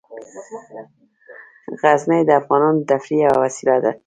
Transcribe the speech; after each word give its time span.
غزني 1.81 2.19
د 2.25 2.29
افغانانو 2.41 2.79
د 2.81 2.87
تفریح 2.91 3.19
یوه 3.25 3.37
وسیله 3.45 3.75
ده. 3.83 3.91